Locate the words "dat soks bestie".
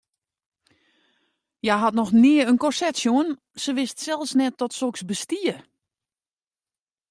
4.59-5.55